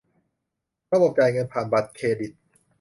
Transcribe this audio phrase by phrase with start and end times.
[0.93, 2.31] ระบบจ่ายเงินผ่านบัตรเครดิต